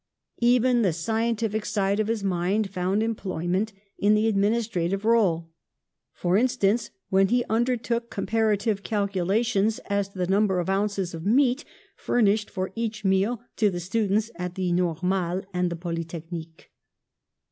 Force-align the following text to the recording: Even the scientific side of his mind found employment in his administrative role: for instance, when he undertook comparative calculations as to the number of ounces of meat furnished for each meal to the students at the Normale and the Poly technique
Even 0.39 0.81
the 0.81 0.93
scientific 0.93 1.63
side 1.63 1.99
of 1.99 2.07
his 2.07 2.23
mind 2.23 2.71
found 2.71 3.03
employment 3.03 3.71
in 3.99 4.15
his 4.15 4.25
administrative 4.29 5.05
role: 5.05 5.51
for 6.11 6.37
instance, 6.37 6.89
when 7.09 7.27
he 7.27 7.43
undertook 7.51 8.09
comparative 8.09 8.81
calculations 8.81 9.77
as 9.91 10.07
to 10.09 10.17
the 10.17 10.25
number 10.25 10.59
of 10.59 10.71
ounces 10.71 11.13
of 11.13 11.23
meat 11.23 11.65
furnished 11.95 12.49
for 12.49 12.71
each 12.73 13.05
meal 13.05 13.43
to 13.57 13.69
the 13.69 13.79
students 13.79 14.31
at 14.37 14.55
the 14.55 14.71
Normale 14.71 15.43
and 15.53 15.69
the 15.69 15.75
Poly 15.75 16.03
technique 16.05 16.71